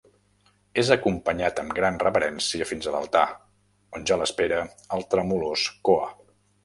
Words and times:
És 0.83 0.87
acompanyat 0.93 1.61
amb 1.63 1.75
gran 1.79 1.99
reverència 2.03 2.67
fins 2.71 2.87
a 2.87 2.93
l'altar, 2.95 3.25
on 4.01 4.09
ja 4.13 4.19
l'espera 4.23 4.63
el 4.99 5.07
tremolós 5.13 5.67
Koa. 5.91 6.09